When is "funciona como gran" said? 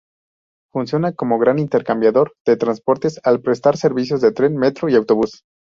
0.71-1.59